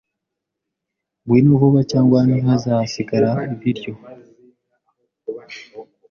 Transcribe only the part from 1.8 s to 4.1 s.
cyangwa ntihazasigara ibiryo.